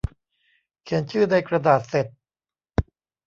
[0.83, 2.07] เขียนชื่อในกระดาษเสร็จ